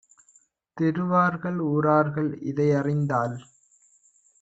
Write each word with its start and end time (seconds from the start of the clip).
தெருவார்கள் 0.77 1.59
ஊரார்கள் 1.67 2.31
இதையறிந்தால் 2.43 3.37